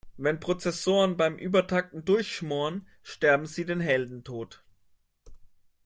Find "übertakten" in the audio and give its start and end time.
1.37-2.03